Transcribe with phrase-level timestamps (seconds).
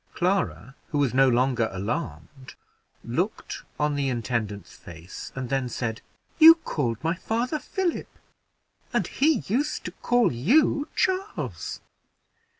[0.15, 2.55] Clara, who was no longer alarmed,
[3.03, 6.01] looked on the intendant's face, and then said,
[6.39, 8.09] "You called my father Philip,
[8.91, 11.81] and he used to call you Charles."